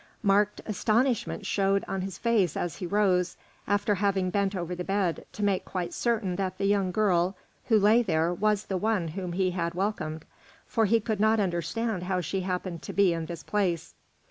Marked 0.23 0.61
astonishment 0.65 1.45
showed 1.45 1.85
in 1.87 2.01
his 2.01 2.17
face 2.17 2.57
as 2.57 2.77
he 2.77 2.87
rose, 2.87 3.37
after 3.67 3.93
having 3.93 4.31
bent 4.31 4.55
over 4.55 4.73
the 4.73 4.83
bed 4.83 5.25
to 5.33 5.43
make 5.43 5.63
quite 5.63 5.93
certain 5.93 6.37
that 6.37 6.57
the 6.57 6.65
young 6.65 6.91
girl 6.91 7.35
who 7.65 7.77
lay 7.77 8.01
there 8.01 8.33
was 8.33 8.65
the 8.65 8.77
one 8.77 9.09
whom 9.09 9.33
he 9.33 9.51
had 9.51 9.75
welcomed, 9.75 10.25
for 10.65 10.85
he 10.85 10.99
could 10.99 11.19
not 11.19 11.39
understand 11.39 12.01
how 12.01 12.19
she 12.19 12.39
happened 12.41 12.81
to 12.81 12.93
be 12.93 13.13
in 13.13 13.27
this 13.27 13.43
place. 13.43 13.93